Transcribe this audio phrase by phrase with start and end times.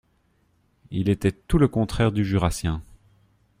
[0.89, 2.81] Il était tout le contraire du Jurassien.